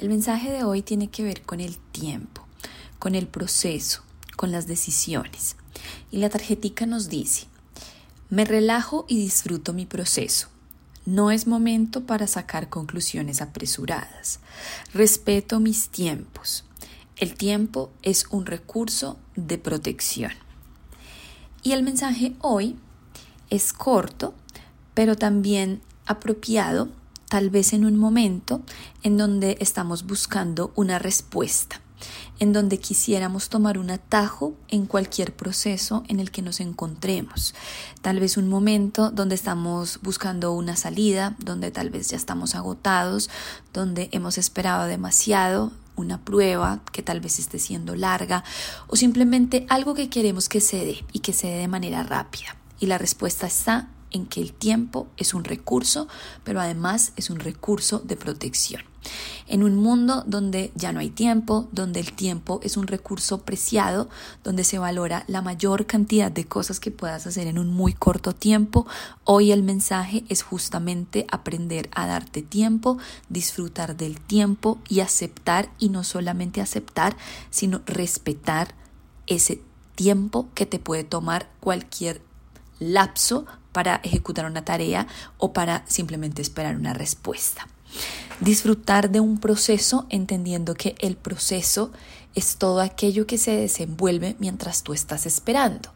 [0.00, 2.46] El mensaje de hoy tiene que ver con el tiempo,
[2.98, 4.00] con el proceso,
[4.34, 5.56] con las decisiones.
[6.10, 7.48] Y la tarjetica nos dice,
[8.30, 10.48] me relajo y disfruto mi proceso.
[11.04, 14.40] No es momento para sacar conclusiones apresuradas.
[14.94, 16.64] Respeto mis tiempos.
[17.16, 20.32] El tiempo es un recurso de protección.
[21.62, 22.74] Y el mensaje hoy
[23.50, 24.32] es corto,
[24.94, 26.88] pero también apropiado,
[27.30, 28.60] tal vez en un momento
[29.04, 31.80] en donde estamos buscando una respuesta,
[32.40, 37.54] en donde quisiéramos tomar un atajo en cualquier proceso en el que nos encontremos.
[38.02, 43.30] Tal vez un momento donde estamos buscando una salida, donde tal vez ya estamos agotados,
[43.72, 48.42] donde hemos esperado demasiado, una prueba que tal vez esté siendo larga
[48.88, 52.56] o simplemente algo que queremos que se dé y que se dé de manera rápida.
[52.80, 56.08] Y la respuesta está en que el tiempo es un recurso,
[56.44, 58.82] pero además es un recurso de protección.
[59.46, 64.08] En un mundo donde ya no hay tiempo, donde el tiempo es un recurso preciado,
[64.44, 68.34] donde se valora la mayor cantidad de cosas que puedas hacer en un muy corto
[68.34, 68.86] tiempo,
[69.24, 72.98] hoy el mensaje es justamente aprender a darte tiempo,
[73.28, 77.16] disfrutar del tiempo y aceptar, y no solamente aceptar,
[77.50, 78.74] sino respetar
[79.26, 79.62] ese
[79.94, 82.22] tiempo que te puede tomar cualquier
[82.78, 85.06] lapso para ejecutar una tarea
[85.38, 87.68] o para simplemente esperar una respuesta.
[88.40, 91.92] Disfrutar de un proceso entendiendo que el proceso
[92.34, 95.92] es todo aquello que se desenvuelve mientras tú estás esperando.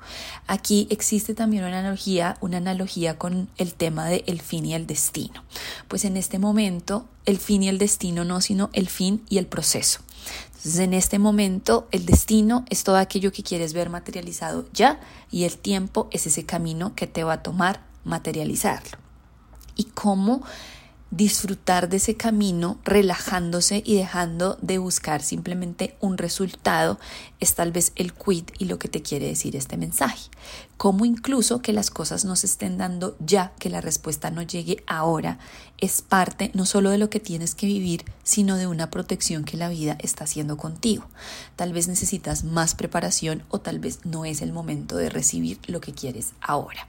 [0.46, 4.86] Aquí existe también una analogía, una analogía con el tema de el fin y el
[4.86, 5.44] destino.
[5.88, 9.46] Pues en este momento el fin y el destino no, sino el fin y el
[9.46, 10.00] proceso.
[10.48, 15.44] Entonces en este momento el destino es todo aquello que quieres ver materializado ya y
[15.44, 18.98] el tiempo es ese camino que te va a tomar materializarlo.
[19.76, 20.42] Y cómo
[21.10, 26.98] disfrutar de ese camino relajándose y dejando de buscar simplemente un resultado
[27.38, 30.30] es tal vez el quid y lo que te quiere decir este mensaje.
[30.76, 34.82] Como incluso que las cosas no se estén dando ya, que la respuesta no llegue
[34.86, 35.38] ahora,
[35.78, 39.56] es parte no solo de lo que tienes que vivir, sino de una protección que
[39.56, 41.06] la vida está haciendo contigo.
[41.54, 45.80] Tal vez necesitas más preparación o tal vez no es el momento de recibir lo
[45.80, 46.88] que quieres ahora.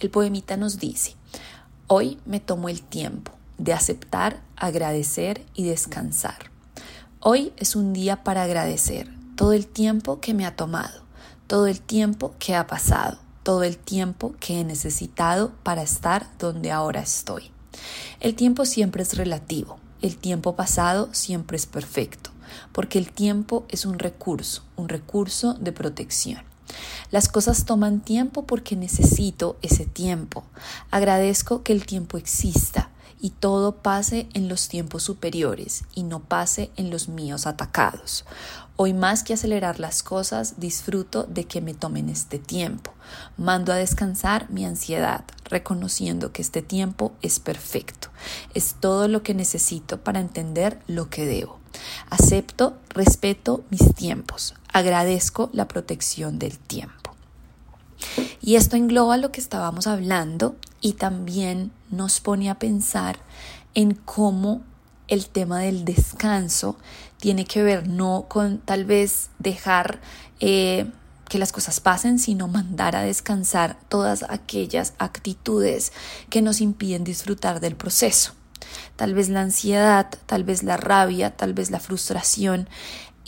[0.00, 1.16] El poemita nos dice,
[1.90, 6.50] Hoy me tomo el tiempo de aceptar, agradecer y descansar.
[7.18, 11.00] Hoy es un día para agradecer todo el tiempo que me ha tomado,
[11.46, 16.70] todo el tiempo que ha pasado, todo el tiempo que he necesitado para estar donde
[16.72, 17.50] ahora estoy.
[18.20, 22.28] El tiempo siempre es relativo, el tiempo pasado siempre es perfecto,
[22.72, 26.42] porque el tiempo es un recurso, un recurso de protección.
[27.10, 30.44] Las cosas toman tiempo porque necesito ese tiempo.
[30.90, 36.70] Agradezco que el tiempo exista y todo pase en los tiempos superiores y no pase
[36.76, 38.24] en los míos atacados.
[38.76, 42.92] Hoy más que acelerar las cosas, disfruto de que me tomen este tiempo.
[43.36, 48.08] Mando a descansar mi ansiedad, reconociendo que este tiempo es perfecto.
[48.54, 51.58] Es todo lo que necesito para entender lo que debo.
[52.08, 54.54] Acepto, respeto mis tiempos.
[54.78, 57.12] Agradezco la protección del tiempo.
[58.40, 63.18] Y esto engloba lo que estábamos hablando y también nos pone a pensar
[63.74, 64.62] en cómo
[65.08, 66.76] el tema del descanso
[67.16, 70.00] tiene que ver no con tal vez dejar
[70.38, 70.88] eh,
[71.28, 75.92] que las cosas pasen, sino mandar a descansar todas aquellas actitudes
[76.30, 78.32] que nos impiden disfrutar del proceso.
[78.94, 82.68] Tal vez la ansiedad, tal vez la rabia, tal vez la frustración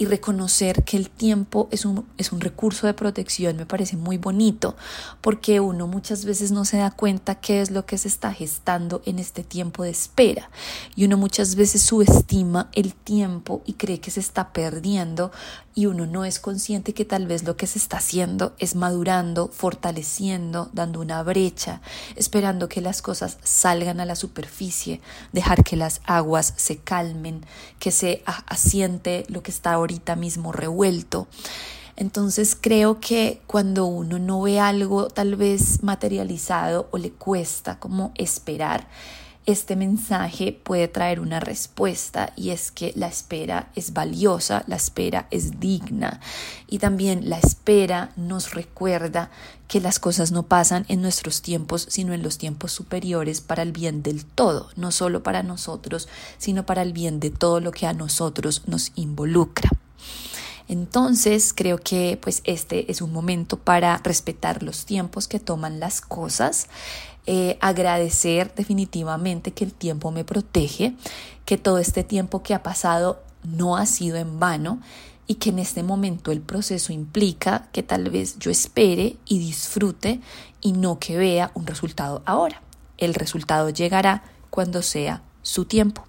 [0.00, 4.16] y reconocer que el tiempo es un, es un recurso de protección me parece muy
[4.16, 4.75] bonito
[5.21, 9.03] porque uno muchas veces no se da cuenta qué es lo que se está gestando
[9.05, 10.49] en este tiempo de espera
[10.97, 15.33] y uno muchas veces subestima el tiempo y cree que se está perdiendo
[15.75, 19.49] y uno no es consciente que tal vez lo que se está haciendo es madurando,
[19.49, 21.81] fortaleciendo, dando una brecha,
[22.17, 25.01] esperando que las cosas salgan a la superficie,
[25.33, 27.45] dejar que las aguas se calmen,
[27.79, 31.28] que se asiente lo que está ahorita mismo revuelto.
[31.97, 38.13] Entonces creo que cuando uno no ve algo tal vez materializado o le cuesta como
[38.16, 38.89] esperar,
[39.51, 45.27] este mensaje puede traer una respuesta y es que la espera es valiosa, la espera
[45.31, 46.21] es digna
[46.67, 49.31] y también la espera nos recuerda
[49.69, 53.73] que las cosas no pasan en nuestros tiempos, sino en los tiempos superiores para el
[53.73, 56.09] bien del todo, no solo para nosotros,
[56.39, 59.71] sino para el bien de todo lo que a nosotros nos involucra.
[60.71, 66.01] Entonces creo que pues este es un momento para respetar los tiempos que toman las
[66.01, 66.69] cosas,
[67.27, 70.95] eh, agradecer definitivamente que el tiempo me protege,
[71.45, 74.81] que todo este tiempo que ha pasado no ha sido en vano
[75.27, 80.21] y que en este momento el proceso implica que tal vez yo espere y disfrute
[80.61, 82.63] y no que vea un resultado ahora.
[82.97, 86.05] El resultado llegará cuando sea su tiempo.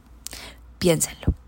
[0.78, 1.41] Piénsenlo.